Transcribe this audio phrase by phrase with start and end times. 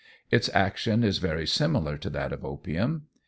[0.31, 3.03] Its action is very similar to that of opium.